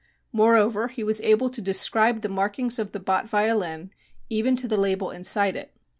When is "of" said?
2.79-2.91